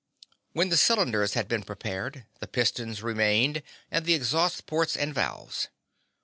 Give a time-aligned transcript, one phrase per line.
[0.53, 3.61] When the cylinders had been prepared, the pistons remained,
[3.91, 5.67] and the exhaust ports and valves.